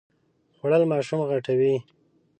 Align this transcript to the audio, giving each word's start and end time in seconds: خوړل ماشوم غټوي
خوړل 0.57 0.83
ماشوم 0.91 1.19
غټوي 1.31 1.75